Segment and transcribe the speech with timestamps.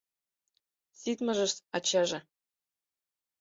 [0.99, 2.19] —Ситмыжыс, ачаже.